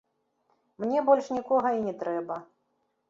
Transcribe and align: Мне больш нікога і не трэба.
Мне 0.83 1.03
больш 1.09 1.29
нікога 1.37 1.75
і 1.77 1.85
не 1.89 1.93
трэба. 2.01 2.35